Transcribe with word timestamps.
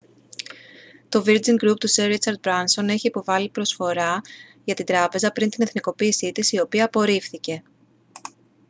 το 1.09 1.23
virgin 1.27 1.55
group 1.63 1.79
του 1.79 1.87
σερ 1.87 2.07
ρίτσαρντ 2.07 2.39
μπράνσον 2.41 2.87
είχε 2.89 3.07
υποβάλει 3.07 3.49
προσφορά 3.49 4.21
για 4.63 4.75
την 4.75 4.85
τράπεζα 4.85 5.31
πριν 5.31 5.49
την 5.49 5.61
εθνικοποίηση 5.63 6.31
της 6.31 6.51
η 6.51 6.59
οποία 6.59 6.85
απορρίφθηκε 6.85 7.63